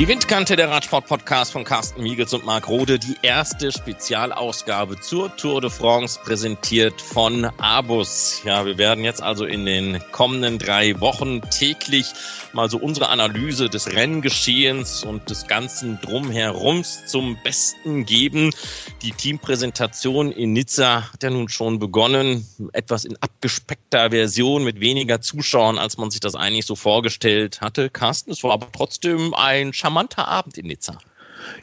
[0.00, 2.98] Die Windkante der Radsport-Podcast von Carsten Miegels und Marc Rode.
[2.98, 8.40] Die erste Spezialausgabe zur Tour de France präsentiert von Abus.
[8.46, 12.14] Ja, wir werden jetzt also in den kommenden drei Wochen täglich
[12.54, 18.54] mal so unsere Analyse des Renngeschehens und des ganzen Drumherums zum Besten geben.
[19.02, 22.48] Die Teampräsentation in Nizza hat ja nun schon begonnen.
[22.72, 27.90] Etwas in abgespeckter Version mit weniger Zuschauern, als man sich das eigentlich so vorgestellt hatte.
[27.90, 30.98] Carsten, es war aber trotzdem ein charmanter Abend in Nizza.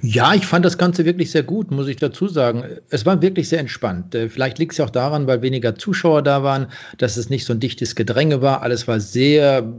[0.01, 2.63] Ja, ich fand das Ganze wirklich sehr gut, muss ich dazu sagen.
[2.89, 4.15] Es war wirklich sehr entspannt.
[4.15, 7.45] Äh, vielleicht liegt es ja auch daran, weil weniger Zuschauer da waren, dass es nicht
[7.45, 8.63] so ein dichtes Gedränge war.
[8.63, 9.71] Alles war sehr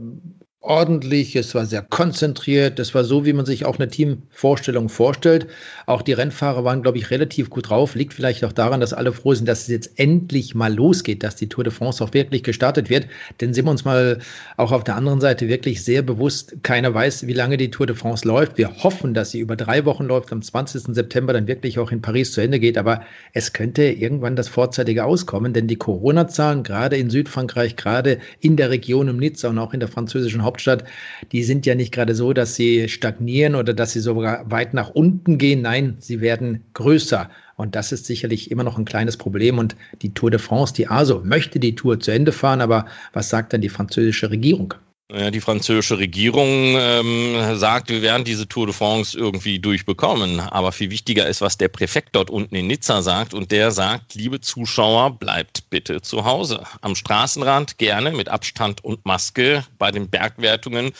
[0.61, 5.47] ordentlich, es war sehr konzentriert, es war so, wie man sich auch eine Teamvorstellung vorstellt.
[5.85, 7.95] Auch die Rennfahrer waren, glaube ich, relativ gut drauf.
[7.95, 11.37] Liegt vielleicht auch daran, dass alle froh sind, dass es jetzt endlich mal losgeht, dass
[11.37, 13.07] die Tour de France auch wirklich gestartet wird.
[13.39, 14.19] Denn sind wir uns mal
[14.57, 17.95] auch auf der anderen Seite wirklich sehr bewusst, keiner weiß, wie lange die Tour de
[17.95, 18.57] France läuft.
[18.57, 20.93] Wir hoffen, dass sie über drei Wochen läuft, am 20.
[20.93, 22.77] September dann wirklich auch in Paris zu Ende geht.
[22.77, 28.57] Aber es könnte irgendwann das vorzeitige auskommen, denn die Corona-Zahlen, gerade in Südfrankreich, gerade in
[28.57, 30.83] der Region um Nizza und auch in der französischen Hauptstadt,
[31.31, 34.89] die sind ja nicht gerade so, dass sie stagnieren oder dass sie sogar weit nach
[34.89, 35.61] unten gehen.
[35.61, 37.29] Nein, sie werden größer.
[37.55, 39.59] Und das ist sicherlich immer noch ein kleines Problem.
[39.59, 42.61] Und die Tour de France, die ASO, möchte die Tour zu Ende fahren.
[42.61, 44.73] Aber was sagt dann die französische Regierung?
[45.11, 50.39] Ja, die französische Regierung ähm, sagt, wir werden diese Tour de France irgendwie durchbekommen.
[50.39, 53.33] Aber viel wichtiger ist, was der Präfekt dort unten in Nizza sagt.
[53.33, 56.61] Und der sagt, liebe Zuschauer, bleibt bitte zu Hause.
[56.81, 59.65] Am Straßenrand gerne mit Abstand und Maske.
[59.79, 60.91] Bei den Bergwertungen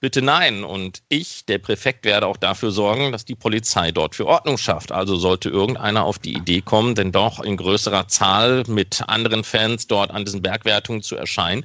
[0.00, 0.64] bitte nein.
[0.64, 4.90] Und ich, der Präfekt, werde auch dafür sorgen, dass die Polizei dort für Ordnung schafft.
[4.90, 9.86] Also sollte irgendeiner auf die Idee kommen, denn doch in größerer Zahl mit anderen Fans
[9.86, 11.64] dort an diesen Bergwertungen zu erscheinen,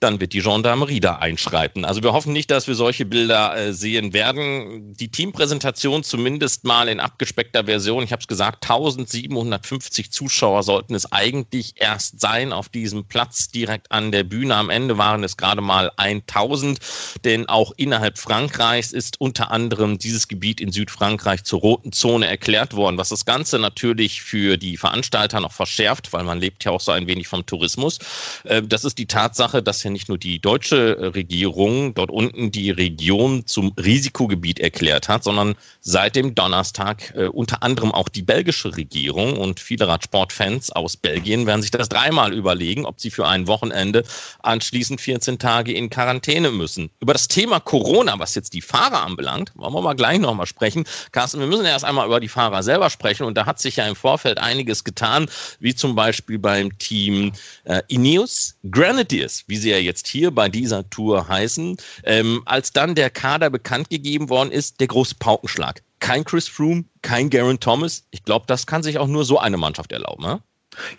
[0.00, 1.84] dann wird die Gendarmerie da einschreiten.
[1.84, 4.96] Also wir hoffen nicht, dass wir solche Bilder äh, sehen werden.
[4.96, 8.02] Die Teampräsentation zumindest mal in abgespeckter Version.
[8.02, 13.92] Ich habe es gesagt, 1750 Zuschauer sollten es eigentlich erst sein auf diesem Platz direkt
[13.92, 14.56] an der Bühne.
[14.56, 16.78] Am Ende waren es gerade mal 1000,
[17.24, 22.74] denn auch innerhalb Frankreichs ist unter anderem dieses Gebiet in Südfrankreich zur roten Zone erklärt
[22.74, 26.80] worden, was das Ganze natürlich für die Veranstalter noch verschärft, weil man lebt ja auch
[26.80, 27.98] so ein wenig vom Tourismus.
[28.44, 32.50] Äh, das ist die Tatsache, dass ja nicht nur die deutsche äh, Regierung dort unten
[32.50, 38.22] die Region zum Risikogebiet erklärt hat, sondern seit dem Donnerstag äh, unter anderem auch die
[38.22, 43.26] belgische Regierung und viele Radsportfans aus Belgien werden sich das dreimal überlegen, ob sie für
[43.26, 44.04] ein Wochenende
[44.42, 46.90] anschließend 14 Tage in Quarantäne müssen.
[47.00, 50.84] Über das Thema Corona, was jetzt die Fahrer anbelangt, wollen wir mal gleich nochmal sprechen.
[51.12, 53.86] Carsten, wir müssen erst einmal über die Fahrer selber sprechen und da hat sich ja
[53.86, 57.32] im Vorfeld einiges getan, wie zum Beispiel beim Team
[57.64, 62.94] äh, Ineos Grenadiers, wie sie ja jetzt hier bei dieser Tour heißen, ähm, als dann
[62.94, 65.82] der Kader bekannt gegeben worden ist, der große Paukenschlag.
[65.98, 68.06] Kein Chris Froome, kein Garen Thomas.
[68.10, 70.22] Ich glaube, das kann sich auch nur so eine Mannschaft erlauben.
[70.22, 70.42] Ne?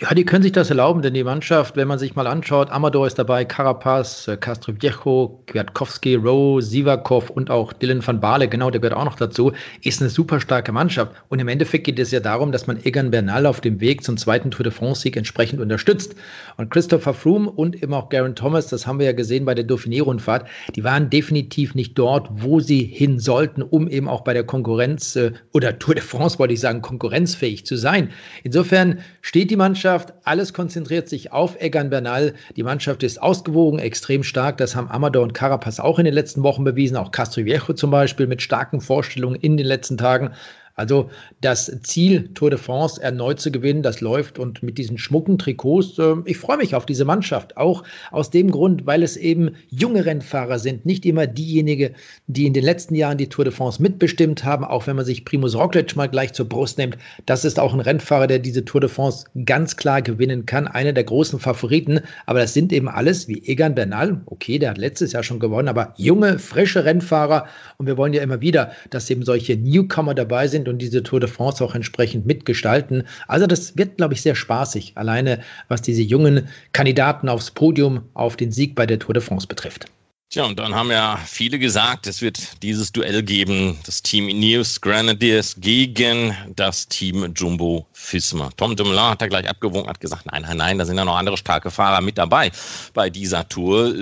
[0.02, 3.08] Ja, die können sich das erlauben, denn die Mannschaft, wenn man sich mal anschaut, Amador
[3.08, 8.70] ist dabei, Carapaz, äh, Castro Viejo, Kwiatkowski, Rowe, Sivakov und auch Dylan van Baale, genau,
[8.70, 11.14] der gehört auch noch dazu, ist eine super starke Mannschaft.
[11.30, 14.18] Und im Endeffekt geht es ja darum, dass man Egan Bernal auf dem Weg zum
[14.18, 16.16] zweiten Tour de France-Sieg entsprechend unterstützt.
[16.58, 19.66] Und Christopher Froome und eben auch Garen Thomas, das haben wir ja gesehen bei der
[19.66, 24.44] Dauphiné-Rundfahrt, die waren definitiv nicht dort, wo sie hin sollten, um eben auch bei der
[24.44, 28.10] Konkurrenz äh, oder Tour de France, wollte ich sagen, konkurrenzfähig zu sein.
[28.44, 32.34] Insofern steht die Mannschaft, alles konzentriert sich auf Egan Bernal.
[32.56, 34.58] Die Mannschaft ist ausgewogen, extrem stark.
[34.58, 36.98] Das haben Amador und Carapaz auch in den letzten Wochen bewiesen.
[36.98, 40.32] Auch Castroviejo zum Beispiel mit starken Vorstellungen in den letzten Tagen.
[40.82, 41.12] Also
[41.42, 46.00] das Ziel, Tour de France erneut zu gewinnen, das läuft und mit diesen schmucken Trikots,
[46.00, 47.56] äh, ich freue mich auf diese Mannschaft.
[47.56, 51.94] Auch aus dem Grund, weil es eben junge Rennfahrer sind, nicht immer diejenigen,
[52.26, 55.24] die in den letzten Jahren die Tour de France mitbestimmt haben, auch wenn man sich
[55.24, 56.98] Primus Roglic mal gleich zur Brust nimmt.
[57.28, 60.94] Das ist auch ein Rennfahrer, der diese Tour de France ganz klar gewinnen kann, einer
[60.94, 62.00] der großen Favoriten.
[62.26, 65.68] Aber das sind eben alles wie Egan Bernal, okay, der hat letztes Jahr schon gewonnen,
[65.68, 67.46] aber junge, frische Rennfahrer.
[67.78, 71.04] Und wir wollen ja immer wieder, dass eben solche Newcomer dabei sind sind und diese
[71.04, 73.04] Tour de France auch entsprechend mitgestalten.
[73.28, 78.36] Also das wird, glaube ich, sehr spaßig, alleine was diese jungen Kandidaten aufs Podium auf
[78.36, 79.86] den Sieg bei der Tour de France betrifft.
[80.32, 84.80] Tja, und dann haben ja viele gesagt, es wird dieses Duell geben, das Team Ineos
[84.80, 88.50] Grenadiers gegen das Team Jumbo Fisma.
[88.56, 91.18] Tom Dumoulin hat da gleich abgewogen, hat gesagt, nein, nein, nein, da sind ja noch
[91.18, 92.50] andere starke Fahrer mit dabei
[92.94, 93.94] bei dieser Tour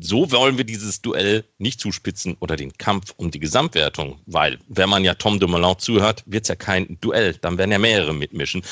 [0.00, 4.88] so wollen wir dieses Duell nicht zuspitzen oder den Kampf um die Gesamtwertung, weil wenn
[4.88, 8.62] man ja Tom Dumoulin zuhört, wird es ja kein Duell, dann werden ja mehrere mitmischen.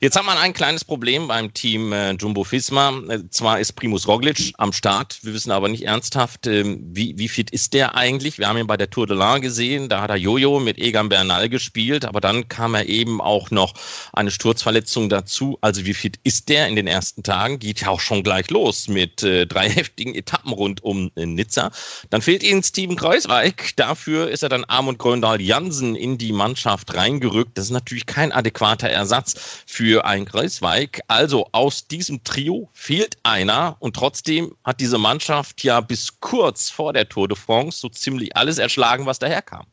[0.00, 2.92] Jetzt hat man ein kleines Problem beim Team äh, Jumbo Fisma.
[3.08, 7.28] Äh, zwar ist Primus Roglic am Start, wir wissen aber nicht ernsthaft, äh, wie, wie
[7.28, 8.38] fit ist der eigentlich?
[8.38, 11.08] Wir haben ihn bei der Tour de l'Ain gesehen, da hat er Jojo mit Egan
[11.08, 13.74] Bernal gespielt, aber dann kam er eben auch noch
[14.12, 15.58] eine Sturzverletzung dazu.
[15.60, 17.58] Also wie fit ist der in den ersten Tagen?
[17.58, 21.70] Geht ja auch schon gleich los mit äh, drei heftigen Etappen rund um Nizza.
[22.10, 23.76] Dann fehlt ihnen Steven Kreuzweig.
[23.76, 27.56] Dafür ist er dann Armund Gröndal Jansen in die Mannschaft reingerückt.
[27.56, 31.00] Das ist natürlich kein adäquater Ersatz für ein Kreuzweig.
[31.08, 36.92] Also aus diesem Trio fehlt einer und trotzdem hat diese Mannschaft ja bis kurz vor
[36.92, 39.66] der Tour de France so ziemlich alles erschlagen, was daherkam.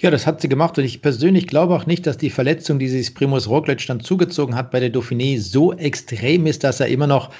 [0.00, 2.88] Ja, das hat sie gemacht und ich persönlich glaube auch nicht, dass die Verletzung, die
[2.88, 7.06] sich Primus Roglic dann zugezogen hat bei der Dauphiné, so extrem ist, dass er immer
[7.06, 7.30] noch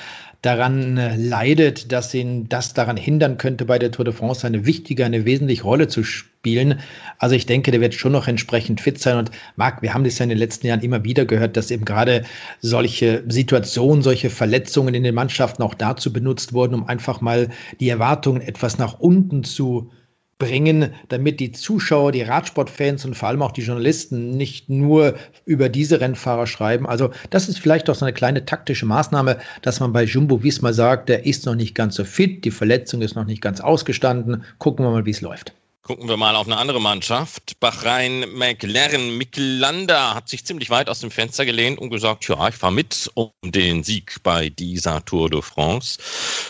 [0.43, 4.67] daran äh, leidet, dass ihn das daran hindern könnte, bei der Tour de France eine
[4.67, 6.81] wichtige, eine wesentliche Rolle zu spielen.
[7.19, 9.17] Also ich denke, der wird schon noch entsprechend fit sein.
[9.17, 11.85] Und Marc, wir haben das ja in den letzten Jahren immer wieder gehört, dass eben
[11.85, 12.25] gerade
[12.61, 17.49] solche Situationen, solche Verletzungen in den Mannschaften auch dazu benutzt wurden, um einfach mal
[17.81, 19.91] die Erwartungen etwas nach unten zu
[20.39, 25.15] bringen, damit die Zuschauer, die Radsportfans und vor allem auch die Journalisten nicht nur
[25.45, 26.87] über diese Rennfahrer schreiben.
[26.87, 30.73] Also das ist vielleicht auch so eine kleine taktische Maßnahme, dass man bei Jumbo Visma
[30.73, 34.45] sagt, der ist noch nicht ganz so fit, die Verletzung ist noch nicht ganz ausgestanden.
[34.59, 35.53] Gucken wir mal, wie es läuft.
[35.89, 37.59] Gucken wir mal auf eine andere Mannschaft.
[37.61, 39.17] Bahrain McLaren.
[39.17, 43.11] Miklanda hat sich ziemlich weit aus dem Fenster gelehnt und gesagt, ja, ich fahre mit
[43.15, 45.99] um den Sieg bei dieser Tour de France.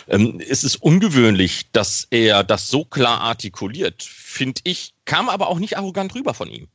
[0.09, 5.61] Ähm, es ist ungewöhnlich, dass er das so klar artikuliert, finde ich, kam aber auch
[5.61, 6.67] nicht arrogant rüber von ihm.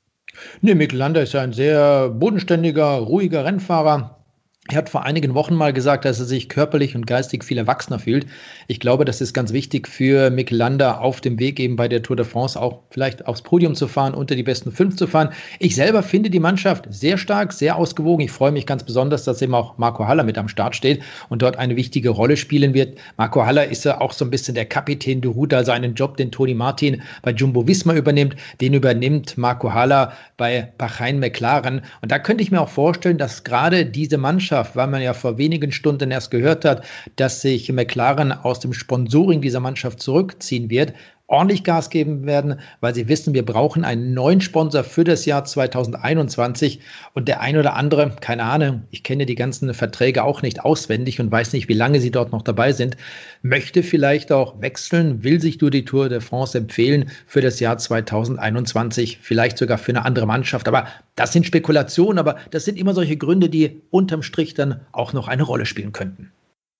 [0.61, 4.22] Nee, Miklanda ist ja ein sehr bodenständiger, ruhiger Rennfahrer
[4.69, 7.99] er hat vor einigen Wochen mal gesagt, dass er sich körperlich und geistig viel erwachsener
[7.99, 8.25] fühlt.
[8.67, 12.01] Ich glaube, das ist ganz wichtig für Mick Lander auf dem Weg eben bei der
[12.01, 15.31] Tour de France auch vielleicht aufs Podium zu fahren, unter die besten fünf zu fahren.
[15.59, 18.23] Ich selber finde die Mannschaft sehr stark, sehr ausgewogen.
[18.23, 21.41] Ich freue mich ganz besonders, dass eben auch Marco Haller mit am Start steht und
[21.41, 22.97] dort eine wichtige Rolle spielen wird.
[23.17, 26.15] Marco Haller ist ja auch so ein bisschen der Kapitän de Route, also einen Job,
[26.15, 28.37] den Toni Martin bei Jumbo Visma übernimmt.
[28.61, 31.81] Den übernimmt Marco Haller bei Bahrain McLaren.
[32.01, 35.13] Und da könnte ich mir auch vorstellen, dass gerade diese Mannschaft Mannschaft, weil man ja
[35.13, 36.85] vor wenigen Stunden erst gehört hat,
[37.15, 40.93] dass sich McLaren aus dem Sponsoring dieser Mannschaft zurückziehen wird,
[41.27, 45.45] ordentlich Gas geben werden, weil sie wissen, wir brauchen einen neuen Sponsor für das Jahr
[45.45, 46.79] 2021
[47.13, 51.19] und der ein oder andere, keine Ahnung, ich kenne die ganzen Verträge auch nicht auswendig
[51.19, 52.97] und weiß nicht, wie lange sie dort noch dabei sind,
[53.41, 57.77] möchte vielleicht auch wechseln, will sich durch die Tour de France empfehlen für das Jahr
[57.77, 62.93] 2021, vielleicht sogar für eine andere Mannschaft, aber das sind Spekulationen, aber das sind immer
[62.93, 66.31] solche Gründe, die unterm Strich dann auch noch eine Rolle spielen könnten.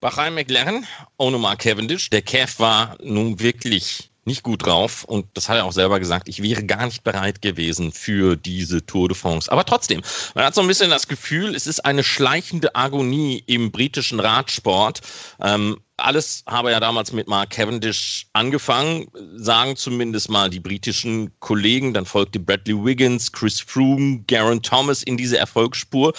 [0.02, 0.86] Bahrain McLaren,
[1.18, 2.10] ohne Mark Cavendish.
[2.10, 6.30] Der Kev war nun wirklich nicht gut drauf und das hat er auch selber gesagt,
[6.30, 9.52] ich wäre gar nicht bereit gewesen für diese Tour de France.
[9.52, 10.02] Aber trotzdem,
[10.36, 15.02] man hat so ein bisschen das Gefühl, es ist eine schleichende Agonie im britischen Radsport.
[15.42, 19.06] Ähm, alles habe ja damals mit Mark Cavendish angefangen,
[19.36, 21.94] sagen zumindest mal die britischen Kollegen.
[21.94, 26.14] Dann folgte Bradley Wiggins, Chris Froome, Garen Thomas in diese Erfolgsspur.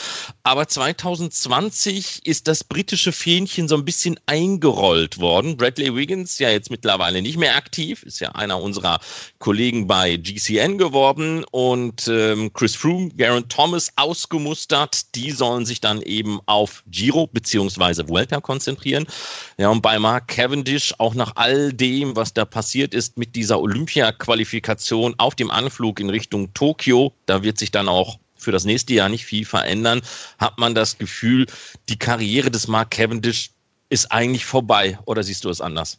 [0.45, 5.57] Aber 2020 ist das britische Fähnchen so ein bisschen eingerollt worden.
[5.57, 9.01] Bradley Wiggins ja jetzt mittlerweile nicht mehr aktiv, ist ja einer unserer
[9.39, 15.15] Kollegen bei GCN geworden und ähm, Chris Froome, Garen Thomas ausgemustert.
[15.17, 19.07] Die sollen sich dann eben auf Giro beziehungsweise Vuelta konzentrieren.
[19.59, 23.61] Ja, und bei Mark Cavendish, auch nach all dem, was da passiert ist mit dieser
[23.61, 28.95] Olympia-Qualifikation auf dem Anflug in Richtung Tokio, da wird sich dann auch für das nächste
[28.95, 30.03] Jahr nicht viel verändern,
[30.39, 31.47] hat man das Gefühl,
[31.89, 33.51] die Karriere des Mark Cavendish
[33.89, 34.99] ist eigentlich vorbei.
[35.07, 35.99] Oder siehst du es anders?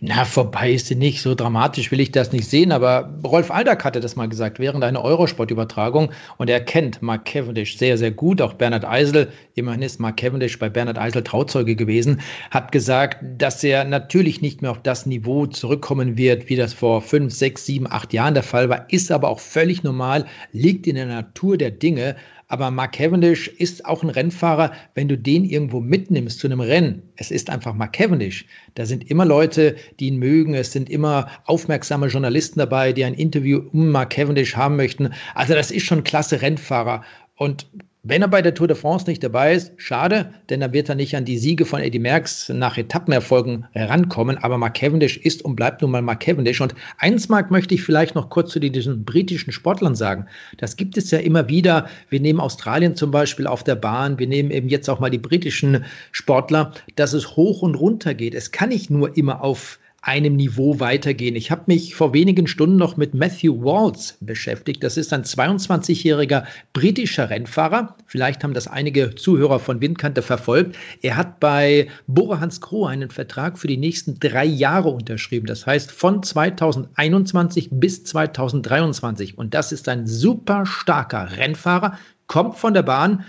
[0.00, 1.22] Na, vorbei ist sie nicht.
[1.22, 2.72] So dramatisch will ich das nicht sehen.
[2.72, 6.10] Aber Rolf Aldag hatte das mal gesagt während einer Eurosport-Übertragung.
[6.38, 8.40] Und er kennt Mark Cavendish sehr, sehr gut.
[8.40, 13.62] Auch Bernhard Eisel, immerhin ist Mark Cavendish bei Bernhard Eisel Trauzeuge gewesen, hat gesagt, dass
[13.62, 17.86] er natürlich nicht mehr auf das Niveau zurückkommen wird, wie das vor fünf, sechs, sieben,
[17.90, 18.86] acht Jahren der Fall war.
[18.90, 22.16] Ist aber auch völlig normal, liegt in der Natur der Dinge.
[22.50, 27.02] Aber Mark Cavendish ist auch ein Rennfahrer, wenn du den irgendwo mitnimmst zu einem Rennen.
[27.14, 28.44] Es ist einfach Mark Cavendish.
[28.74, 30.54] Da sind immer Leute, die ihn mögen.
[30.54, 35.10] Es sind immer aufmerksame Journalisten dabei, die ein Interview um Mark Cavendish haben möchten.
[35.36, 37.04] Also das ist schon ein klasse Rennfahrer.
[37.36, 37.68] Und
[38.02, 40.94] wenn er bei der Tour de France nicht dabei ist, schade, denn dann wird er
[40.94, 44.38] nicht an die Siege von Eddie Merckx nach Etappenerfolgen herankommen.
[44.38, 46.62] Aber Mark Cavendish ist und bleibt nun mal Mark Cavendish.
[46.62, 50.24] Und eins, Mark, möchte ich vielleicht noch kurz zu diesen britischen Sportlern sagen.
[50.56, 51.88] Das gibt es ja immer wieder.
[52.08, 54.18] Wir nehmen Australien zum Beispiel auf der Bahn.
[54.18, 58.34] Wir nehmen eben jetzt auch mal die britischen Sportler, dass es hoch und runter geht.
[58.34, 61.36] Es kann nicht nur immer auf einem Niveau weitergehen.
[61.36, 64.82] Ich habe mich vor wenigen Stunden noch mit Matthew Walls beschäftigt.
[64.82, 67.96] Das ist ein 22-jähriger britischer Rennfahrer.
[68.06, 70.76] Vielleicht haben das einige Zuhörer von Windkante verfolgt.
[71.02, 75.46] Er hat bei Bora Hans einen Vertrag für die nächsten drei Jahre unterschrieben.
[75.46, 79.36] Das heißt von 2021 bis 2023.
[79.36, 83.24] Und das ist ein super starker Rennfahrer, kommt von der Bahn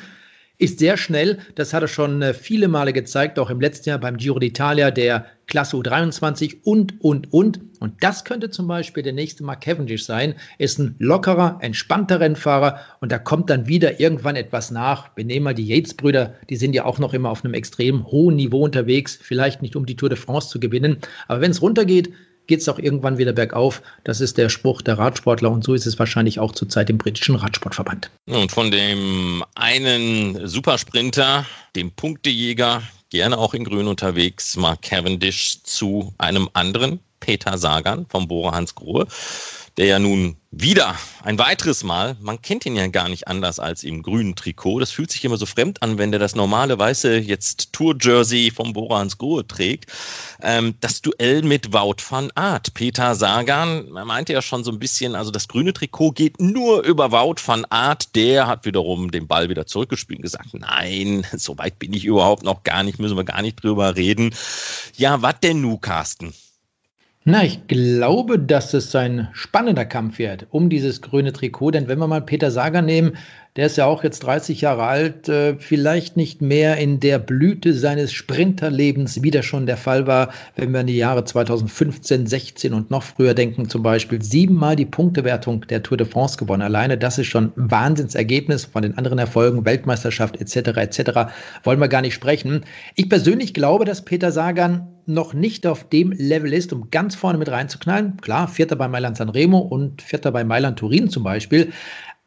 [0.62, 1.40] ist sehr schnell.
[1.56, 4.92] Das hat er schon äh, viele Male gezeigt, auch im letzten Jahr beim Giro d'Italia,
[4.92, 7.60] der Klasse U23 und, und, und.
[7.82, 10.36] Und das könnte zum Beispiel der nächste Mark Cavendish sein.
[10.58, 15.10] Ist ein lockerer, entspannter Rennfahrer und da kommt dann wieder irgendwann etwas nach.
[15.18, 18.38] Wir nehmen mal die Yates-Brüder, die sind ja auch noch immer auf einem extrem hohen
[18.38, 19.20] Niveau unterwegs.
[19.22, 22.14] Vielleicht nicht, um die Tour de France zu gewinnen, aber wenn es runtergeht,
[22.48, 23.82] geht es auch irgendwann wieder bergauf.
[24.06, 27.36] Das ist der Spruch der Radsportler und so ist es wahrscheinlich auch zurzeit im britischen
[27.36, 28.10] Radsportverband.
[28.28, 32.82] Und von dem einen Supersprinter, dem Punktejäger,
[33.12, 38.74] gerne auch in Grün unterwegs, Mark Cavendish, zu einem anderen, Peter Sagan vom Bora Hans
[38.74, 39.06] Grohe
[39.78, 43.84] der ja nun wieder ein weiteres Mal, man kennt ihn ja gar nicht anders als
[43.84, 44.82] im grünen Trikot.
[44.82, 48.74] Das fühlt sich immer so fremd an, wenn der das normale weiße jetzt Tour-Jersey vom
[48.74, 49.90] Bora Hans Grohe trägt.
[50.42, 52.74] Ähm, das Duell mit Wout van Aert.
[52.74, 57.14] Peter Sagan meinte ja schon so ein bisschen, also das grüne Trikot geht nur über
[57.14, 58.14] Wout van Aert.
[58.16, 62.44] Der hat wiederum den Ball wieder zurückgespielt und gesagt, nein, so weit bin ich überhaupt
[62.44, 64.36] noch gar nicht, müssen wir gar nicht drüber reden.
[64.98, 66.34] Ja, was denn nu, Carsten?
[67.24, 71.70] Na, ich glaube, dass es ein spannender Kampf wird um dieses grüne Trikot.
[71.72, 73.16] Denn wenn wir mal Peter Sager nehmen,
[73.58, 77.74] der ist ja auch jetzt 30 Jahre alt, äh, vielleicht nicht mehr in der Blüte
[77.74, 82.74] seines Sprinterlebens, wie das schon der Fall war, wenn wir an die Jahre 2015, 16
[82.74, 86.62] und noch früher denken, zum Beispiel siebenmal die Punktewertung der Tour de France gewonnen.
[86.62, 90.78] Alleine das ist schon ein Wahnsinnsergebnis von den anderen Erfolgen, Weltmeisterschaft etc.
[90.78, 91.34] etc.
[91.66, 92.64] wollen wir gar nicht sprechen.
[92.96, 97.38] Ich persönlich glaube, dass Peter Sagan noch nicht auf dem Level ist, um ganz vorne
[97.38, 98.16] mit reinzuknallen.
[98.22, 101.74] Klar, Vierter bei Mailand Sanremo und Vierter bei Mailand Turin zum Beispiel.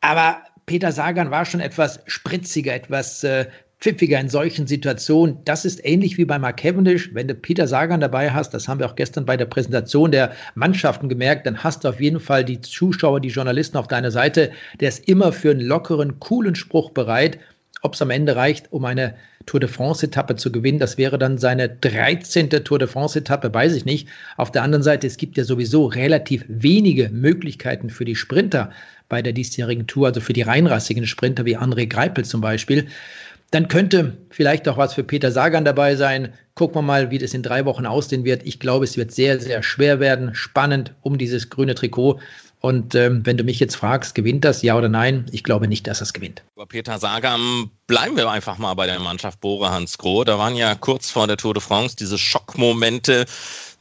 [0.02, 3.46] Aber Peter Sagan war schon etwas spritziger, etwas äh,
[3.80, 5.36] pfiffiger in solchen Situationen.
[5.44, 7.10] Das ist ähnlich wie bei Mark Cavendish.
[7.12, 10.32] Wenn du Peter Sagan dabei hast, das haben wir auch gestern bei der Präsentation der
[10.54, 14.52] Mannschaften gemerkt, dann hast du auf jeden Fall die Zuschauer, die Journalisten auf deiner Seite.
[14.80, 17.38] Der ist immer für einen lockeren, coolen Spruch bereit.
[17.82, 21.36] Ob es am Ende reicht, um eine Tour de France-Etappe zu gewinnen, das wäre dann
[21.36, 22.48] seine 13.
[22.48, 24.08] Tour de France-Etappe, weiß ich nicht.
[24.38, 28.70] Auf der anderen Seite, es gibt ja sowieso relativ wenige Möglichkeiten für die Sprinter
[29.14, 32.88] bei der diesjährigen Tour, also für die reinrassigen Sprinter wie André Greipel zum Beispiel.
[33.52, 36.32] Dann könnte vielleicht auch was für Peter Sagan dabei sein.
[36.56, 38.42] Gucken wir mal, wie das in drei Wochen aussehen wird.
[38.44, 42.18] Ich glaube, es wird sehr, sehr schwer werden, spannend um dieses grüne Trikot.
[42.58, 45.26] Und ähm, wenn du mich jetzt fragst, gewinnt das, ja oder nein?
[45.30, 46.42] Ich glaube nicht, dass es gewinnt.
[46.56, 50.24] Über Peter Sagan bleiben wir einfach mal bei der Mannschaft Bora Hans Groh.
[50.24, 53.26] Da waren ja kurz vor der Tour de France diese Schockmomente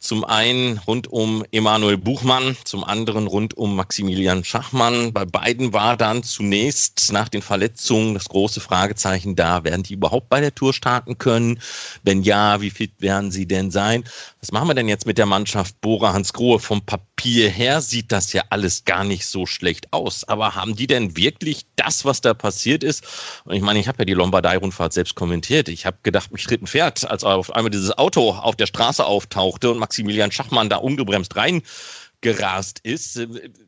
[0.03, 5.13] zum einen rund um Emanuel Buchmann, zum anderen rund um Maximilian Schachmann.
[5.13, 10.27] Bei beiden war dann zunächst nach den Verletzungen das große Fragezeichen da, werden die überhaupt
[10.27, 11.61] bei der Tour starten können?
[12.03, 14.03] Wenn ja, wie fit werden sie denn sein?
[14.43, 16.59] Was machen wir denn jetzt mit der Mannschaft Bora Hans Grohe?
[16.59, 20.25] Vom Papier her sieht das ja alles gar nicht so schlecht aus.
[20.25, 23.05] Aber haben die denn wirklich das, was da passiert ist?
[23.45, 25.69] Und ich meine, ich habe ja die Lombardei-Rundfahrt selbst kommentiert.
[25.69, 29.05] Ich habe gedacht, mich tritt ein Pferd, als auf einmal dieses Auto auf der Straße
[29.05, 33.13] auftauchte und Max Maximilian Schachmann da ungebremst reingerast ist.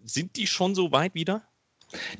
[0.03, 1.43] Sind die schon so weit wieder?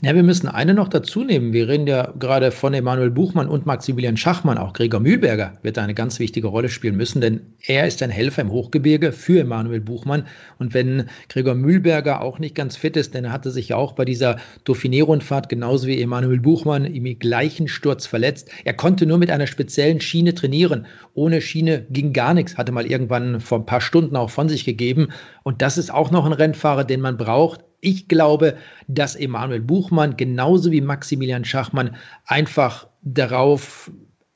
[0.02, 1.54] Ja, wir müssen eine noch dazu nehmen.
[1.54, 4.58] Wir reden ja gerade von Emanuel Buchmann und Maximilian Schachmann.
[4.58, 8.42] Auch Gregor Mühlberger wird eine ganz wichtige Rolle spielen müssen, denn er ist ein Helfer
[8.42, 10.26] im Hochgebirge für Emanuel Buchmann.
[10.60, 13.94] Und wenn Gregor Mühlberger auch nicht ganz fit ist, denn er hatte sich ja auch
[13.94, 18.50] bei dieser Dauphiné-Rundfahrt genauso wie Emanuel Buchmann im gleichen Sturz verletzt.
[18.64, 20.86] Er konnte nur mit einer speziellen Schiene trainieren.
[21.14, 24.66] Ohne Schiene ging gar nichts, hatte mal irgendwann vor ein paar Stunden auch von sich
[24.66, 25.10] gegeben.
[25.44, 30.18] Und das ist auch noch ein Rennfahrer, den man braucht ich glaube, dass Emanuel Buchmann
[30.18, 33.92] genauso wie Maximilian Schachmann einfach darauf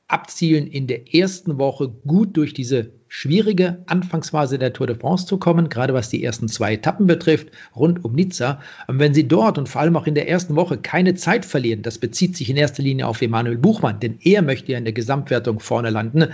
[0.06, 5.36] abzielen, in der ersten Woche gut durch diese schwierige Anfangsphase der Tour de France zu
[5.36, 8.60] kommen, gerade was die ersten zwei Etappen betrifft, rund um Nizza.
[8.86, 11.82] Und wenn sie dort und vor allem auch in der ersten Woche keine Zeit verlieren,
[11.82, 14.92] das bezieht sich in erster Linie auf Emanuel Buchmann, denn er möchte ja in der
[14.92, 16.28] Gesamtwertung vorne landen,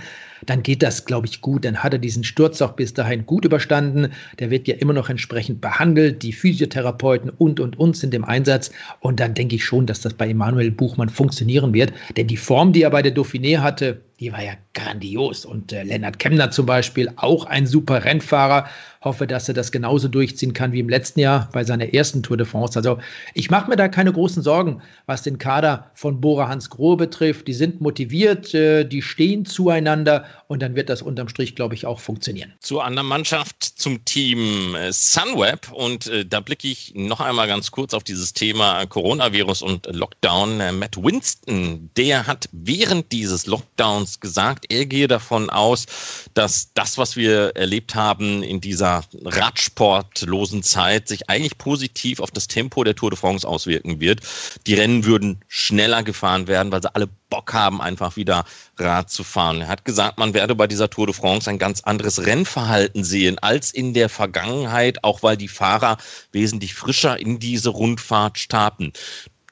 [0.45, 1.65] dann geht das, glaube ich, gut.
[1.65, 4.09] Dann hat er diesen Sturz auch bis dahin gut überstanden.
[4.37, 6.21] Der wird ja immer noch entsprechend behandelt.
[6.21, 8.71] Die Physiotherapeuten und, und, und sind im Einsatz.
[8.99, 11.91] Und dann denke ich schon, dass das bei Emanuel Buchmann funktionieren wird.
[12.15, 15.45] Denn die Form, die er bei der Dauphiné hatte, die war ja grandios.
[15.45, 18.67] Und äh, Lennart Kemner zum Beispiel, auch ein super Rennfahrer.
[19.07, 22.35] Hoffe, dass er das genauso durchziehen kann wie im letzten Jahr bei seiner ersten Tour
[22.35, 22.77] de France.
[22.77, 22.99] Also
[23.33, 27.47] ich mache mir da keine großen Sorgen, was den Kader von Bora Hans Grohe betrifft.
[27.47, 31.85] Die sind motiviert, äh, die stehen zueinander und dann wird das unterm Strich, glaube ich,
[31.85, 32.53] auch funktionieren.
[32.59, 37.71] Zur anderen Mannschaft, zum Team äh, Sunweb und äh, da blicke ich noch einmal ganz
[37.71, 40.57] kurz auf dieses Thema Coronavirus und Lockdown.
[40.77, 45.85] Matt Winston, der hat während dieses Lockdowns gesagt, er gehe davon aus,
[46.33, 52.47] dass das, was wir erlebt haben in dieser radsportlosen Zeit, sich eigentlich positiv auf das
[52.47, 54.21] Tempo der Tour de France auswirken wird.
[54.65, 58.45] Die Rennen würden schneller gefahren werden, weil sie alle Bock haben, einfach wieder
[58.77, 59.61] Rad zu fahren.
[59.61, 63.37] Er hat gesagt, man werde bei dieser Tour de France ein ganz anderes Rennverhalten sehen
[63.39, 65.97] als in der Vergangenheit, auch weil die Fahrer
[66.31, 68.93] wesentlich frischer in diese Rundfahrt starten.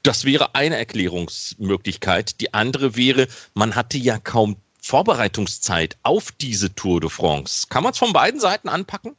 [0.03, 2.39] Das wäre eine Erklärungsmöglichkeit.
[2.39, 7.65] Die andere wäre, man hatte ja kaum Vorbereitungszeit auf diese Tour de France.
[7.69, 9.15] Kann man es von beiden Seiten anpacken?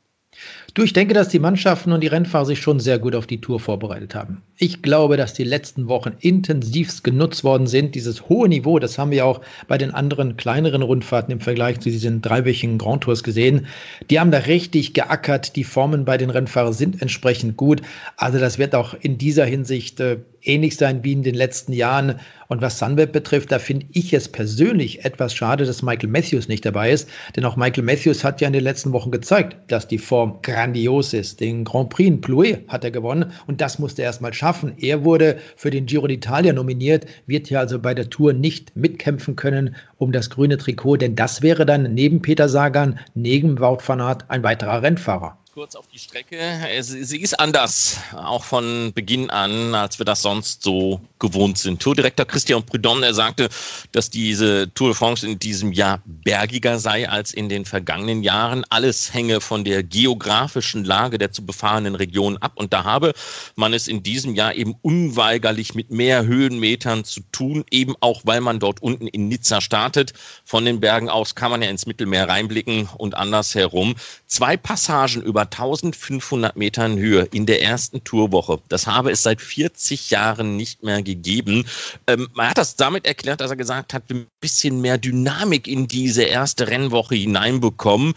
[0.75, 3.41] Du, ich denke, dass die Mannschaften und die Rennfahrer sich schon sehr gut auf die
[3.41, 4.43] Tour vorbereitet haben.
[4.59, 7.95] Ich glaube, dass die letzten Wochen intensivst genutzt worden sind.
[7.95, 11.91] Dieses hohe Niveau, das haben wir auch bei den anderen kleineren Rundfahrten im Vergleich zu
[11.91, 13.67] diesen dreiwöchigen Grand Tours gesehen.
[14.09, 15.57] Die haben da richtig geackert.
[15.57, 17.83] Die Formen bei den Rennfahrern sind entsprechend gut.
[18.17, 22.19] Also das wird auch in dieser Hinsicht äh, ähnlich sein wie in den letzten Jahren.
[22.49, 26.65] Und was Sunweb betrifft, da finde ich es persönlich etwas schade, dass Michael Matthews nicht
[26.65, 27.09] dabei ist.
[27.35, 31.13] Denn auch Michael Matthews hat ja in den letzten Wochen gezeigt, dass die Form grandios
[31.13, 31.41] ist.
[31.41, 34.46] Den Grand Prix in Plouet hat er gewonnen und das musste er erstmal schaffen.
[34.79, 39.35] Er wurde für den Giro d'Italia nominiert, wird ja also bei der Tour nicht mitkämpfen
[39.35, 44.01] können um das grüne Trikot, denn das wäre dann neben Peter Sagan, neben Wout van
[44.01, 46.39] Aert ein weiterer Rennfahrer kurz auf die Strecke.
[46.83, 51.81] Sie ist anders, auch von Beginn an, als wir das sonst so gewohnt sind.
[51.81, 53.49] Tourdirektor Christian Prudhomme, er sagte,
[53.93, 58.65] dass diese Tour de France in diesem Jahr bergiger sei als in den vergangenen Jahren.
[58.69, 62.53] Alles hänge von der geografischen Lage der zu befahrenen Region ab.
[62.57, 63.15] Und da habe
[63.55, 68.43] man es in diesem Jahr eben unweigerlich mit mehr Höhenmetern zu tun, eben auch weil
[68.43, 70.13] man dort unten in Nizza startet.
[70.45, 73.95] Von den Bergen aus kann man ja ins Mittelmeer reinblicken und andersherum.
[74.27, 78.61] Zwei Passagen über 1500 Metern Höhe in der ersten Tourwoche.
[78.69, 81.65] Das habe es seit 40 Jahren nicht mehr gegeben.
[82.07, 85.67] Ähm, man hat das damit erklärt, dass er gesagt hat, wir ein bisschen mehr Dynamik
[85.67, 88.15] in diese erste Rennwoche hineinbekommen.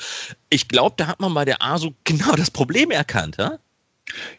[0.50, 3.38] Ich glaube, da hat man bei der ASO genau das Problem erkannt.
[3.38, 3.60] Ja?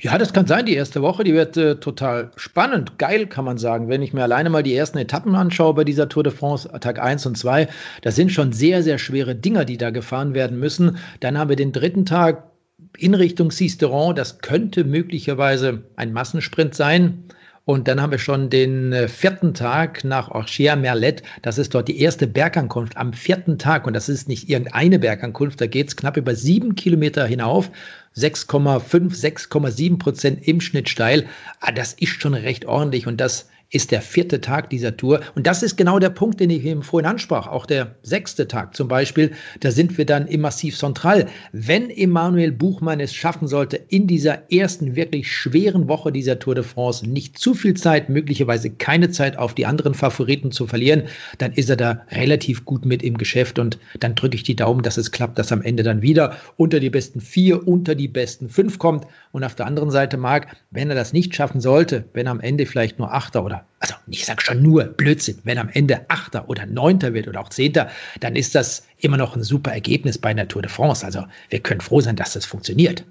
[0.00, 0.66] Ja, das kann sein.
[0.66, 3.88] Die erste Woche, die wird äh, total spannend, geil, kann man sagen.
[3.88, 7.00] Wenn ich mir alleine mal die ersten Etappen anschaue bei dieser Tour de France, Tag
[7.00, 7.68] 1 und 2,
[8.02, 10.98] das sind schon sehr, sehr schwere Dinger, die da gefahren werden müssen.
[11.20, 12.49] Dann haben wir den dritten Tag,
[12.96, 14.14] in Richtung Sisteron.
[14.14, 17.24] Das könnte möglicherweise ein Massensprint sein.
[17.64, 21.22] Und dann haben wir schon den äh, vierten Tag nach Orchier-Merlet.
[21.42, 23.86] Das ist dort die erste Bergankunft am vierten Tag.
[23.86, 25.60] Und das ist nicht irgendeine Bergankunft.
[25.60, 27.70] Da geht es knapp über sieben Kilometer hinauf.
[28.16, 31.26] 6,5, 6,7 Prozent im Schnitt steil.
[31.60, 33.06] Ah, das ist schon recht ordentlich.
[33.06, 35.20] Und das ist der vierte Tag dieser Tour.
[35.34, 37.46] Und das ist genau der Punkt, den ich eben vorhin ansprach.
[37.46, 39.30] Auch der sechste Tag zum Beispiel,
[39.60, 41.26] da sind wir dann im Massiv Central.
[41.52, 46.64] Wenn Emanuel Buchmann es schaffen sollte, in dieser ersten wirklich schweren Woche dieser Tour de
[46.64, 51.04] France nicht zu viel Zeit, möglicherweise keine Zeit auf die anderen Favoriten zu verlieren,
[51.38, 54.82] dann ist er da relativ gut mit im Geschäft und dann drücke ich die Daumen,
[54.82, 58.48] dass es klappt, dass am Ende dann wieder unter die besten vier, unter die besten
[58.48, 59.06] fünf kommt.
[59.32, 62.66] Und auf der anderen Seite, Marc, wenn er das nicht schaffen sollte, wenn am Ende
[62.66, 66.66] vielleicht nur Achter oder also ich sage schon nur Blödsinn, wenn am Ende Achter oder
[66.66, 70.46] Neunter wird oder auch Zehnter, dann ist das immer noch ein super Ergebnis bei einer
[70.46, 71.04] Tour de France.
[71.04, 73.04] Also wir können froh sein, dass das funktioniert.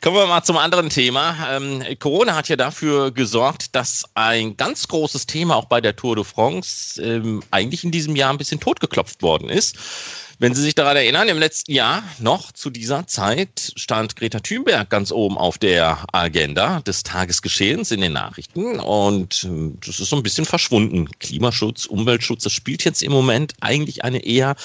[0.00, 1.36] Kommen wir mal zum anderen Thema.
[1.50, 6.16] Ähm, Corona hat ja dafür gesorgt, dass ein ganz großes Thema auch bei der Tour
[6.16, 9.76] de France ähm, eigentlich in diesem Jahr ein bisschen totgeklopft worden ist.
[10.38, 14.90] Wenn Sie sich daran erinnern, im letzten Jahr noch zu dieser Zeit stand Greta Thunberg
[14.90, 20.16] ganz oben auf der Agenda des Tagesgeschehens in den Nachrichten und äh, das ist so
[20.16, 21.08] ein bisschen verschwunden.
[21.20, 24.56] Klimaschutz, Umweltschutz, das spielt jetzt im Moment eigentlich eine eher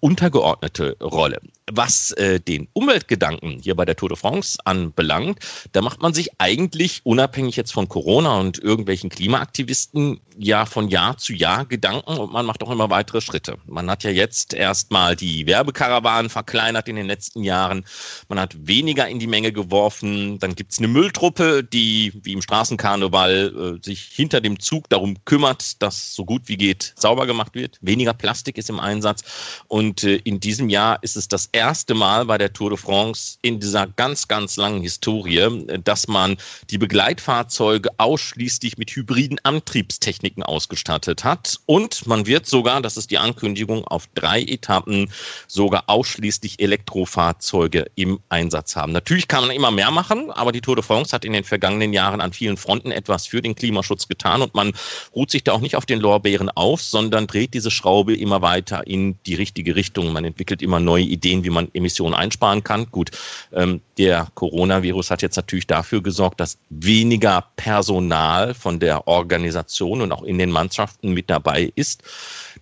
[0.00, 5.38] untergeordnete Rolle was äh, den Umweltgedanken hier bei der Tour de France anbelangt,
[5.72, 11.16] da macht man sich eigentlich unabhängig jetzt von Corona und irgendwelchen Klimaaktivisten ja von Jahr
[11.18, 13.58] zu Jahr Gedanken und man macht auch immer weitere Schritte.
[13.66, 17.86] Man hat ja jetzt erstmal die Werbekarawanen verkleinert in den letzten Jahren.
[18.28, 20.38] Man hat weniger in die Menge geworfen.
[20.38, 24.98] Dann gibt es eine Mülltruppe, die wie im Straßenkarneval äh, sich hinter dem Zug da
[24.98, 27.78] darum kümmert, dass so gut wie geht sauber gemacht wird.
[27.80, 29.22] Weniger Plastik ist im Einsatz.
[29.68, 33.38] Und äh, in diesem Jahr ist es das erste Mal bei der Tour de France
[33.42, 36.36] in dieser ganz, ganz langen Historie, dass man
[36.70, 41.58] die Begleitfahrzeuge ausschließlich mit hybriden Antriebstechniken ausgestattet hat.
[41.66, 45.07] Und man wird sogar, das ist die Ankündigung, auf drei Etappen
[45.46, 48.92] sogar ausschließlich Elektrofahrzeuge im Einsatz haben.
[48.92, 51.92] Natürlich kann man immer mehr machen, aber die Tour de France hat in den vergangenen
[51.92, 54.72] Jahren an vielen Fronten etwas für den Klimaschutz getan und man
[55.14, 58.86] ruht sich da auch nicht auf den Lorbeeren auf, sondern dreht diese Schraube immer weiter
[58.86, 60.12] in die richtige Richtung.
[60.12, 62.90] Man entwickelt immer neue Ideen, wie man Emissionen einsparen kann.
[62.90, 63.10] Gut,
[63.52, 70.12] ähm, der Coronavirus hat jetzt natürlich dafür gesorgt, dass weniger Personal von der Organisation und
[70.12, 72.02] auch in den Mannschaften mit dabei ist.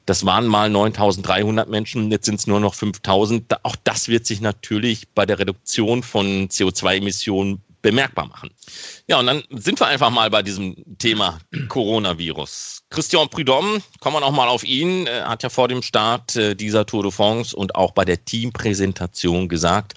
[0.07, 3.65] Das waren mal 9300 Menschen, jetzt sind es nur noch 5000.
[3.65, 8.51] Auch das wird sich natürlich bei der Reduktion von CO2-Emissionen bemerkbar machen.
[9.07, 11.39] Ja, und dann sind wir einfach mal bei diesem Thema
[11.69, 12.83] Coronavirus.
[12.91, 16.87] Christian Prudhomme, kommen wir noch mal auf ihn, hat ja vor dem Start äh, dieser
[16.87, 19.95] Tour de France und auch bei der Teampräsentation gesagt,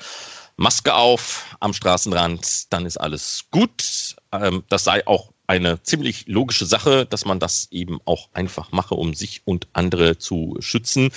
[0.56, 4.16] Maske auf am Straßenrand, dann ist alles gut.
[4.34, 8.94] Ähm, das sei auch eine ziemlich logische Sache, dass man das eben auch einfach mache,
[8.94, 11.10] um sich und andere zu schützen.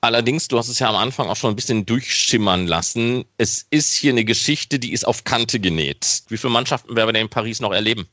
[0.00, 3.24] Allerdings, du hast es ja am Anfang auch schon ein bisschen durchschimmern lassen.
[3.38, 6.24] Es ist hier eine Geschichte, die ist auf Kante genäht.
[6.28, 8.08] Wie viele Mannschaften werden wir denn in Paris noch erleben?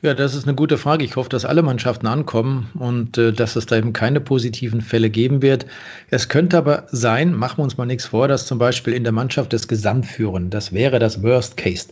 [0.00, 1.04] Ja, das ist eine gute Frage.
[1.04, 5.10] Ich hoffe, dass alle Mannschaften ankommen und äh, dass es da eben keine positiven Fälle
[5.10, 5.66] geben wird.
[6.10, 9.12] Es könnte aber sein, machen wir uns mal nichts vor, dass zum Beispiel in der
[9.12, 11.88] Mannschaft des Gesamtführenden, das wäre das Worst Case.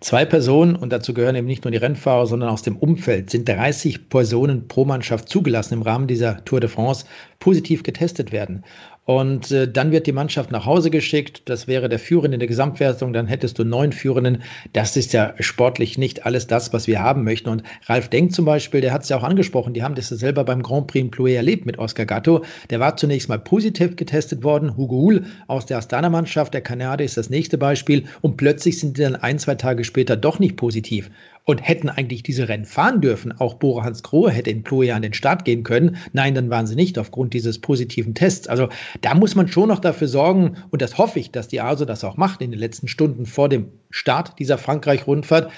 [0.00, 3.48] Zwei Personen, und dazu gehören eben nicht nur die Rennfahrer, sondern aus dem Umfeld, sind
[3.48, 7.06] 30 Personen pro Mannschaft zugelassen im Rahmen dieser Tour de France,
[7.40, 8.62] positiv getestet werden.
[9.08, 11.40] Und äh, dann wird die Mannschaft nach Hause geschickt.
[11.46, 13.14] Das wäre der Führende in der Gesamtwertung.
[13.14, 14.42] Dann hättest du neun Führenden.
[14.74, 17.48] Das ist ja sportlich nicht alles das, was wir haben möchten.
[17.48, 19.72] Und Ralf Denk zum Beispiel, der hat es ja auch angesprochen.
[19.72, 22.44] Die haben das ja selber beim Grand Prix in Plouet erlebt mit Oscar Gatto.
[22.68, 24.76] Der war zunächst mal positiv getestet worden.
[24.76, 28.04] Hugo Hull aus der Astana-Mannschaft, der Kanadier, ist das nächste Beispiel.
[28.20, 31.08] Und plötzlich sind die dann ein, zwei Tage später doch nicht positiv
[31.48, 33.32] und hätten eigentlich diese Rennen fahren dürfen.
[33.40, 35.96] Auch Bora Hans Grohe hätte in Ploja an den Start gehen können.
[36.12, 38.48] Nein, dann waren sie nicht aufgrund dieses positiven Tests.
[38.48, 38.68] Also
[39.00, 42.04] da muss man schon noch dafür sorgen, und das hoffe ich, dass die ASO das
[42.04, 45.50] auch macht in den letzten Stunden vor dem Start dieser Frankreich-Rundfahrt,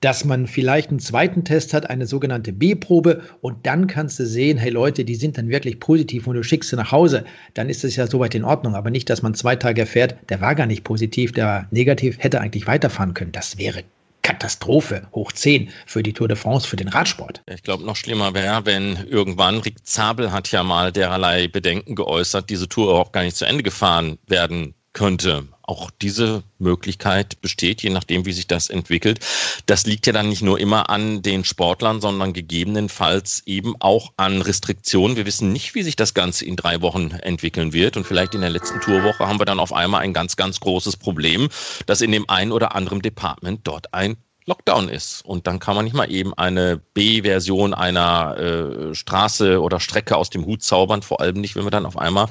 [0.00, 4.56] dass man vielleicht einen zweiten Test hat, eine sogenannte B-Probe, und dann kannst du sehen,
[4.56, 7.84] hey Leute, die sind dann wirklich positiv und du schickst sie nach Hause, dann ist
[7.84, 8.74] es ja soweit in Ordnung.
[8.74, 12.16] Aber nicht, dass man zwei Tage erfährt, der war gar nicht positiv, der war negativ,
[12.20, 13.32] hätte eigentlich weiterfahren können.
[13.32, 13.82] Das wäre
[14.26, 17.44] Katastrophe hoch 10 für die Tour de France, für den Radsport.
[17.48, 22.50] Ich glaube, noch schlimmer wäre, wenn irgendwann, Rick Zabel hat ja mal dererlei Bedenken geäußert,
[22.50, 25.44] diese Tour auch gar nicht zu Ende gefahren werden könnte.
[25.66, 29.20] Auch diese Möglichkeit besteht, je nachdem, wie sich das entwickelt.
[29.66, 34.42] Das liegt ja dann nicht nur immer an den Sportlern, sondern gegebenenfalls eben auch an
[34.42, 35.16] Restriktionen.
[35.16, 37.96] Wir wissen nicht, wie sich das Ganze in drei Wochen entwickeln wird.
[37.96, 40.96] Und vielleicht in der letzten Tourwoche haben wir dann auf einmal ein ganz, ganz großes
[40.96, 41.48] Problem,
[41.86, 45.24] dass in dem einen oder anderen Department dort ein Lockdown ist.
[45.24, 50.30] Und dann kann man nicht mal eben eine B-Version einer äh, Straße oder Strecke aus
[50.30, 52.28] dem Hut zaubern, vor allem nicht, wenn wir dann auf einmal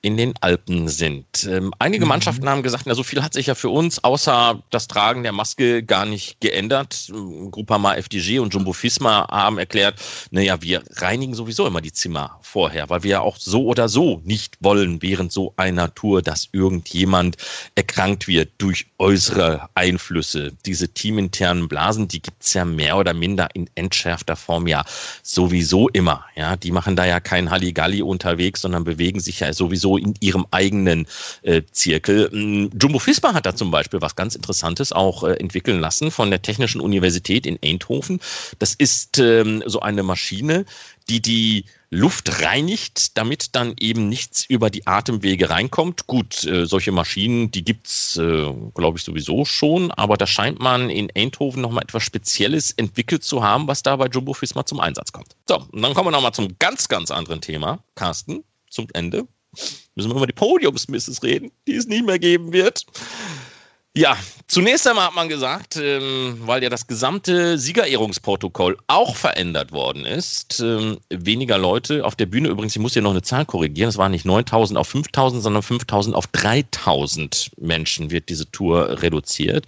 [0.00, 1.26] in den Alpen sind.
[1.50, 2.10] Ähm, einige mhm.
[2.10, 5.32] Mannschaften haben gesagt, na, so viel hat sich ja für uns außer das Tragen der
[5.32, 7.10] Maske gar nicht geändert.
[7.50, 9.96] Groupama FDG und Jumbo Fisma haben erklärt,
[10.30, 14.20] naja, wir reinigen sowieso immer die Zimmer vorher, weil wir ja auch so oder so
[14.24, 17.36] nicht wollen während so einer Tour, dass irgendjemand
[17.74, 20.52] erkrankt wird durch äußere Einflüsse.
[20.64, 24.84] Diese teaminternen Blasen, die gibt's ja mehr oder minder in entschärfter Form ja
[25.24, 26.24] sowieso immer.
[26.36, 30.14] Ja, die machen da ja kein Halligalli unterwegs, sondern bewegen sich ja sowieso so in
[30.20, 31.06] ihrem eigenen
[31.42, 32.28] äh, Zirkel.
[32.30, 36.30] Mm, Jumbo Fisma hat da zum Beispiel was ganz Interessantes auch äh, entwickeln lassen von
[36.30, 38.20] der Technischen Universität in Eindhoven.
[38.58, 40.66] Das ist ähm, so eine Maschine,
[41.08, 46.06] die die Luft reinigt, damit dann eben nichts über die Atemwege reinkommt.
[46.06, 50.90] Gut, äh, solche Maschinen, die gibt's, äh, glaube ich, sowieso schon, aber da scheint man
[50.90, 55.12] in Eindhoven nochmal etwas Spezielles entwickelt zu haben, was da bei Jumbo Fisma zum Einsatz
[55.12, 55.34] kommt.
[55.48, 59.26] So, und dann kommen wir nochmal zum ganz, ganz anderen Thema, Carsten, zum Ende
[59.94, 62.84] müssen wir über die Podiumsmisses reden, die es nie mehr geben wird.
[63.96, 70.06] Ja, zunächst einmal hat man gesagt, ähm, weil ja das gesamte Siegerehrungsprotokoll auch verändert worden
[70.06, 72.48] ist, ähm, weniger Leute auf der Bühne.
[72.48, 73.88] Übrigens, ich muss hier noch eine Zahl korrigieren.
[73.88, 79.66] Es waren nicht 9000 auf 5000, sondern 5000 auf 3000 Menschen wird diese Tour reduziert.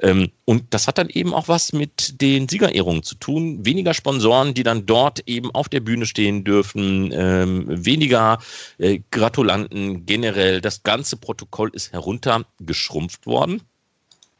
[0.00, 3.64] Ähm, und das hat dann eben auch was mit den Siegerehrungen zu tun.
[3.64, 8.38] Weniger Sponsoren, die dann dort eben auf der Bühne stehen dürfen, ähm, weniger
[8.78, 10.60] äh, Gratulanten generell.
[10.60, 13.60] Das ganze Protokoll ist heruntergeschrumpft worden.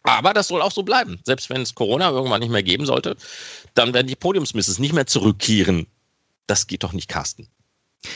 [0.03, 1.21] Aber das soll auch so bleiben.
[1.25, 3.17] Selbst wenn es Corona irgendwann nicht mehr geben sollte,
[3.75, 5.87] dann werden die Podiumsmisses nicht mehr zurückkehren.
[6.47, 7.49] Das geht doch nicht, Carsten.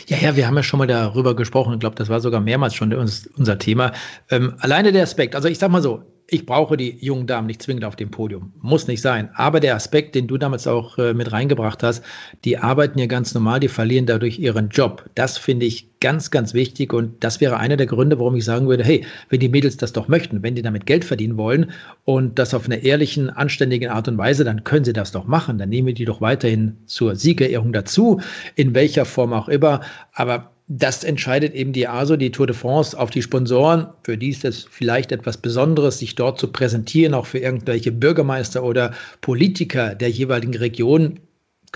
[0.09, 1.75] Ja, ja, wir haben ja schon mal darüber gesprochen.
[1.75, 3.93] Ich glaube, das war sogar mehrmals schon unser Thema.
[4.31, 7.63] Ähm, alleine der Aspekt, also ich sag mal so, ich brauche die jungen Damen nicht
[7.63, 8.53] zwingend auf dem Podium.
[8.61, 9.31] Muss nicht sein.
[9.35, 12.05] Aber der Aspekt, den du damals auch äh, mit reingebracht hast,
[12.45, 15.09] die arbeiten ja ganz normal, die verlieren dadurch ihren Job.
[15.15, 16.93] Das finde ich ganz, ganz wichtig.
[16.93, 19.93] Und das wäre einer der Gründe, warum ich sagen würde, hey, wenn die Mädels das
[19.93, 21.71] doch möchten, wenn die damit Geld verdienen wollen
[22.05, 25.59] und das auf einer ehrlichen, anständigen Art und Weise, dann können sie das doch machen.
[25.59, 28.21] Dann nehmen wir die doch weiterhin zur Siegerehrung dazu,
[28.57, 29.81] in welcher Form auch immer.
[30.13, 33.87] Aber das entscheidet eben die ASO, die Tour de France, auf die Sponsoren.
[34.03, 38.65] Für die ist es vielleicht etwas Besonderes, sich dort zu präsentieren, auch für irgendwelche Bürgermeister
[38.65, 41.21] oder Politiker der jeweiligen Region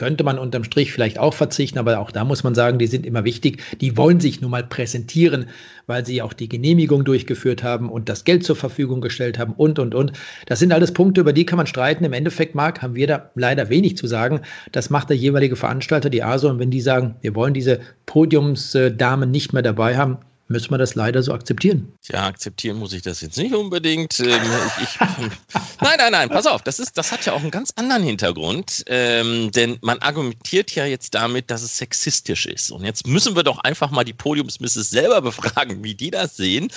[0.00, 3.04] könnte man unterm Strich vielleicht auch verzichten, aber auch da muss man sagen, die sind
[3.04, 3.62] immer wichtig.
[3.82, 5.44] Die wollen sich nun mal präsentieren,
[5.86, 9.78] weil sie auch die Genehmigung durchgeführt haben und das Geld zur Verfügung gestellt haben und,
[9.78, 10.12] und, und.
[10.46, 12.04] Das sind alles Punkte, über die kann man streiten.
[12.04, 14.40] Im Endeffekt, Marc, haben wir da leider wenig zu sagen.
[14.72, 16.48] Das macht der jeweilige Veranstalter, die ASO.
[16.48, 20.16] Und wenn die sagen, wir wollen diese Podiumsdamen nicht mehr dabei haben,
[20.50, 21.92] müssen wir das leider so akzeptieren.
[22.10, 24.18] Ja, akzeptieren muss ich das jetzt nicht unbedingt.
[24.18, 24.40] Ähm,
[24.82, 25.00] ich,
[25.80, 28.82] nein, nein, nein, pass auf, das, ist, das hat ja auch einen ganz anderen Hintergrund,
[28.86, 32.72] ähm, denn man argumentiert ja jetzt damit, dass es sexistisch ist.
[32.72, 36.68] Und jetzt müssen wir doch einfach mal die Podiumsmisses selber befragen, wie die das sehen.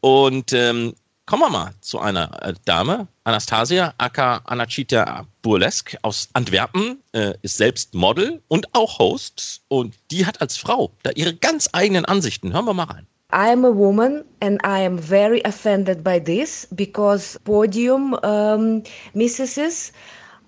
[0.00, 0.92] Und ähm,
[1.24, 7.56] kommen wir mal zu einer äh, Dame, Anastasia aka Anachita Burlesk aus Antwerpen, äh, ist
[7.56, 9.62] selbst Model und auch Host.
[9.68, 12.52] Und die hat als Frau da ihre ganz eigenen Ansichten.
[12.52, 13.06] Hören wir mal rein.
[13.32, 18.82] I'm a woman and I am very offended by this because podium um,
[19.14, 19.92] missuses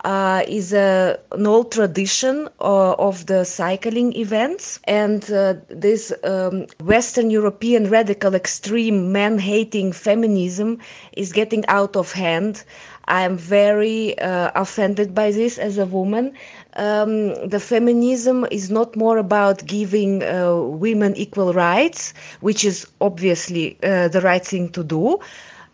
[0.05, 4.79] uh, is a, an old tradition uh, of the cycling events.
[4.85, 10.79] And uh, this um, Western European radical extreme man hating feminism
[11.16, 12.64] is getting out of hand.
[13.07, 16.35] I'm very uh, offended by this as a woman.
[16.76, 23.78] Um, the feminism is not more about giving uh, women equal rights, which is obviously
[23.82, 25.18] uh, the right thing to do.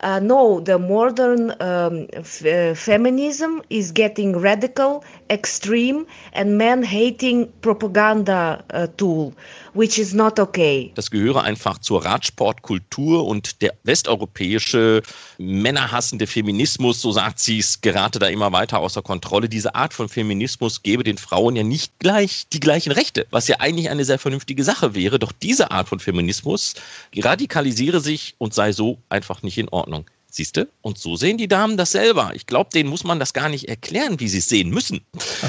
[0.01, 8.65] Uh, no, the modern um, f- uh, feminism is getting radical, extreme, and man-hating propaganda
[8.71, 9.35] uh, tool.
[9.75, 10.93] Which is not okay.
[10.95, 15.03] Das gehöre einfach zur Radsportkultur und der westeuropäische
[15.39, 19.49] männerhassende Feminismus, so sagt sie es, gerate da immer weiter außer Kontrolle.
[19.49, 23.57] Diese Art von Feminismus gebe den Frauen ja nicht gleich die gleichen Rechte, was ja
[23.61, 25.19] eigentlich eine sehr vernünftige Sache wäre.
[25.19, 26.75] Doch diese Art von Feminismus
[27.17, 30.07] radikalisiere sich und sei so einfach nicht in Ordnung.
[30.33, 30.69] Siehst du?
[30.81, 32.31] Und so sehen die Damen das selber.
[32.35, 35.01] Ich glaube, denen muss man das gar nicht erklären, wie sie es sehen müssen.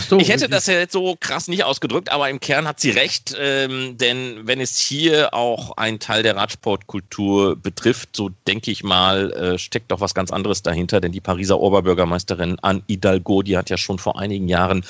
[0.10, 2.90] So, ich hätte das ja jetzt so krass nicht ausgedrückt, aber im Kern hat sie
[2.90, 3.36] recht.
[3.40, 9.32] Ähm, denn wenn es hier auch einen Teil der Radsportkultur betrifft, so denke ich mal,
[9.34, 11.00] äh, steckt doch was ganz anderes dahinter.
[11.00, 14.84] Denn die Pariser Oberbürgermeisterin Anne Hidalgo, die hat ja schon vor einigen Jahren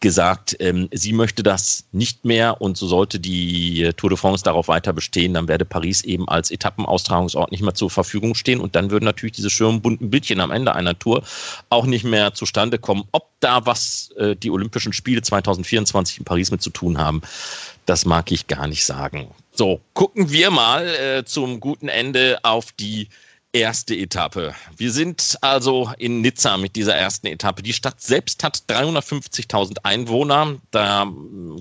[0.00, 4.68] gesagt, ähm, sie möchte das nicht mehr und so sollte die Tour de France darauf
[4.68, 8.90] weiter bestehen, dann werde Paris eben als Etappenaustragungsort nicht mehr zur Verfügung stehen und dann
[8.90, 11.22] würden natürlich diese schönen bunten Bildchen am Ende einer Tour
[11.68, 13.04] auch nicht mehr zustande kommen.
[13.12, 17.22] Ob da was äh, die Olympischen Spiele 2024 in Paris mit zu tun haben,
[17.86, 19.28] das mag ich gar nicht sagen.
[19.52, 23.08] So, gucken wir mal äh, zum guten Ende auf die
[23.54, 24.52] erste Etappe.
[24.76, 27.62] Wir sind also in Nizza mit dieser ersten Etappe.
[27.62, 30.56] Die Stadt selbst hat 350.000 Einwohner.
[30.72, 31.06] Der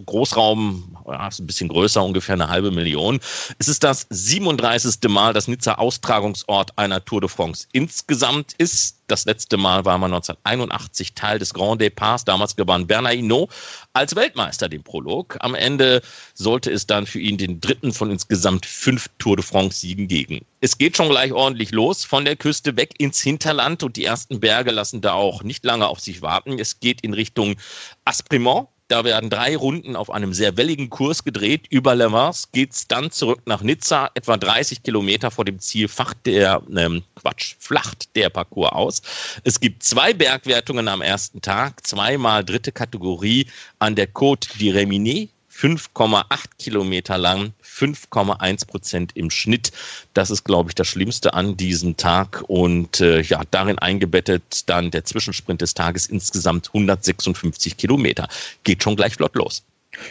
[0.06, 3.19] Großraum ja, ist ein bisschen größer, ungefähr eine halbe Million.
[3.60, 5.08] Es ist das 37.
[5.08, 8.97] Mal, dass Nizza Austragungsort einer Tour de France insgesamt ist.
[9.07, 12.25] Das letzte Mal war man 1981 Teil des Grand Departs.
[12.25, 13.49] Damals gewann Bernard Hinault
[13.93, 15.37] als Weltmeister den Prolog.
[15.41, 16.01] Am Ende
[16.33, 20.45] sollte es dann für ihn den dritten von insgesamt fünf Tour de France-Siegen geben.
[20.61, 24.39] Es geht schon gleich ordentlich los, von der Küste weg ins Hinterland und die ersten
[24.39, 26.57] Berge lassen da auch nicht lange auf sich warten.
[26.57, 27.57] Es geht in Richtung
[28.05, 31.65] Aspremont, da werden drei Runden auf einem sehr welligen Kurs gedreht.
[31.71, 34.12] Über Le Mans geht es dann zurück nach Nizza.
[34.13, 39.01] Etwa 30 Kilometer vor dem Ziel facht der, ähm, Quatsch, flacht der Parcours aus.
[39.43, 43.47] Es gibt zwei Bergwertungen am ersten Tag, zweimal dritte Kategorie
[43.79, 45.29] an der Côte d'Iremine.
[45.55, 46.25] 5,8
[46.57, 49.71] Kilometer lang, 5,1 Prozent im Schnitt.
[50.13, 52.43] Das ist, glaube ich, das Schlimmste an diesem Tag.
[52.47, 58.27] Und äh, ja, darin eingebettet dann der Zwischensprint des Tages insgesamt 156 Kilometer.
[58.63, 59.63] Geht schon gleich flott los.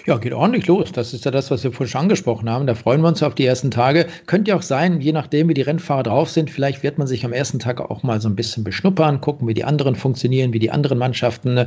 [0.07, 0.92] Ja, geht ordentlich los.
[0.92, 2.66] Das ist ja das, was wir vorhin schon angesprochen haben.
[2.66, 4.07] Da freuen wir uns auf die ersten Tage.
[4.27, 7.25] Könnte ja auch sein, je nachdem, wie die Rennfahrer drauf sind, vielleicht wird man sich
[7.25, 10.61] am ersten Tag auch mal so ein bisschen beschnuppern, gucken, wie die anderen funktionieren, wie
[10.61, 11.66] die anderen Mannschaften äh,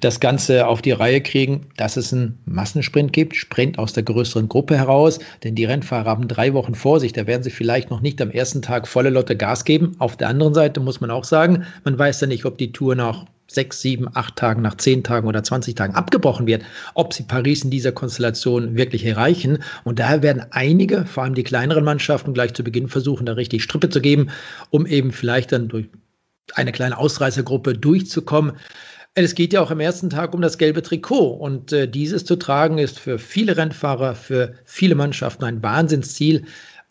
[0.00, 4.48] das Ganze auf die Reihe kriegen, dass es einen Massensprint gibt, Sprint aus der größeren
[4.48, 7.12] Gruppe heraus, denn die Rennfahrer haben drei Wochen vor sich.
[7.12, 9.96] Da werden sie vielleicht noch nicht am ersten Tag volle Lotte Gas geben.
[9.98, 12.94] Auf der anderen Seite muss man auch sagen, man weiß ja nicht, ob die Tour
[12.94, 16.62] noch sechs, sieben, acht Tagen, nach zehn Tagen oder 20 Tagen abgebrochen wird,
[16.94, 19.62] ob sie Paris in dieser Konstellation wirklich erreichen.
[19.84, 23.62] Und daher werden einige, vor allem die kleineren Mannschaften, gleich zu Beginn versuchen, da richtig
[23.62, 24.30] Strippe zu geben,
[24.70, 25.86] um eben vielleicht dann durch
[26.54, 28.52] eine kleine Ausreißergruppe durchzukommen.
[29.14, 32.36] Es geht ja auch am ersten Tag um das gelbe Trikot und äh, dieses zu
[32.36, 36.44] tragen ist für viele Rennfahrer, für viele Mannschaften ein Wahnsinnsziel.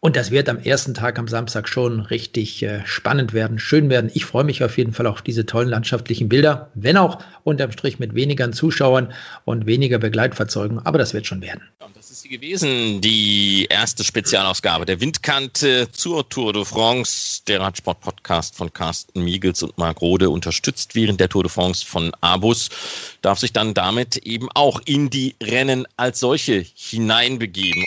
[0.06, 4.12] Und das wird am ersten Tag am Samstag schon richtig äh, spannend werden, schön werden.
[4.14, 7.98] Ich freue mich auf jeden Fall auf diese tollen landschaftlichen Bilder, wenn auch unterm Strich
[7.98, 9.12] mit weniger Zuschauern
[9.46, 10.78] und weniger Begleitfahrzeugen.
[10.86, 11.64] Aber das wird schon werden.
[11.96, 17.42] Das ist sie gewesen, die erste Spezialausgabe der Windkante zur Tour de France.
[17.48, 22.12] Der Radsport-Podcast von Carsten Miegels und Marc Rode, unterstützt während der Tour de France von
[22.22, 22.70] Abus,
[23.24, 27.84] darf sich dann damit eben auch in die Rennen als solche hineinbegeben.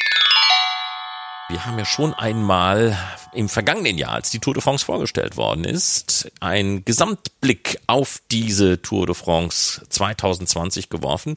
[1.50, 2.94] Wir haben ja schon einmal
[3.32, 8.82] im vergangenen Jahr, als die Tour de France vorgestellt worden ist, einen Gesamtblick auf diese
[8.82, 11.36] Tour de France 2020 geworfen.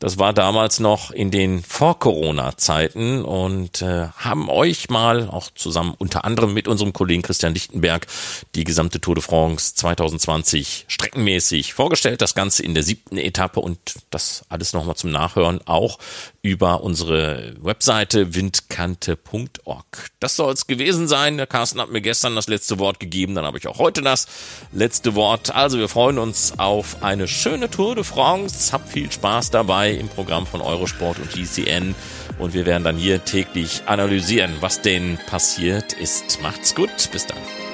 [0.00, 6.24] Das war damals noch in den Vor-Corona-Zeiten und äh, haben euch mal auch zusammen unter
[6.24, 8.06] anderem mit unserem Kollegen Christian Lichtenberg
[8.54, 12.22] die gesamte Tour de France 2020 streckenmäßig vorgestellt.
[12.22, 15.98] Das Ganze in der siebten Etappe und das alles nochmal zum Nachhören auch
[16.40, 20.10] über unsere Webseite windkante.org.
[20.18, 21.36] Das soll es gewesen sein.
[21.36, 24.28] Der Carsten hat mir gestern das letzte Wort gegeben, dann habe ich auch heute das
[24.72, 25.54] letzte Wort.
[25.54, 28.72] Also wir freuen uns auf eine schöne Tour de France.
[28.72, 29.50] Habt viel Spaß
[29.90, 31.94] dabei im Programm von Eurosport und GCN.
[32.38, 36.40] Und wir werden dann hier täglich analysieren, was denn passiert ist.
[36.42, 37.69] Macht's gut, bis dann.